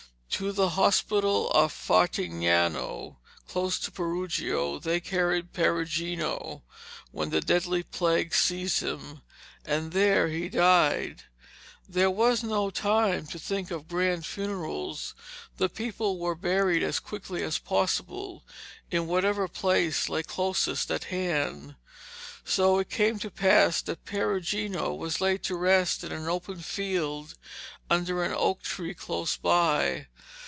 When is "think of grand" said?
13.37-14.25